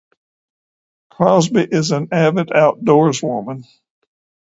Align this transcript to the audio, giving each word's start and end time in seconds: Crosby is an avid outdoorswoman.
Crosby 1.11 1.61
is 1.69 1.91
an 1.91 2.07
avid 2.11 2.47
outdoorswoman. 2.47 3.67